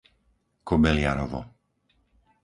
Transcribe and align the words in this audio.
Kobeliarovo 0.69 1.41